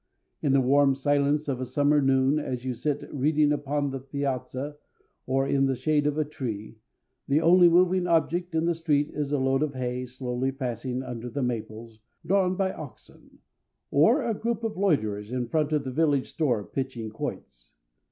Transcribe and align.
In 0.41 0.53
the 0.53 0.61
warm 0.61 0.95
silence 0.95 1.47
of 1.47 1.61
a 1.61 1.65
summer 1.67 2.01
noon, 2.01 2.39
as 2.39 2.65
you 2.65 2.73
sit 2.73 3.07
reading 3.13 3.51
upon 3.51 3.91
the 3.91 3.99
piazza 3.99 4.77
or 5.27 5.45
in 5.47 5.67
the 5.67 5.75
shade 5.75 6.07
of 6.07 6.17
a 6.17 6.25
tree, 6.25 6.79
the 7.27 7.39
only 7.39 7.69
moving 7.69 8.07
object 8.07 8.55
in 8.55 8.65
the 8.65 8.73
street 8.73 9.11
is 9.13 9.31
a 9.31 9.37
load 9.37 9.61
of 9.61 9.75
hay 9.75 10.07
slowly 10.07 10.51
passing 10.51 11.03
under 11.03 11.29
the 11.29 11.43
maples, 11.43 11.99
drawn 12.25 12.55
by 12.55 12.73
oxen, 12.73 13.41
or 13.91 14.23
a 14.23 14.33
group 14.33 14.63
of 14.63 14.75
loiterers 14.75 15.31
in 15.31 15.47
front 15.47 15.71
of 15.71 15.83
the 15.83 15.91
village 15.91 16.31
store 16.31 16.63
pitching 16.63 17.11
quoits. 17.11 17.73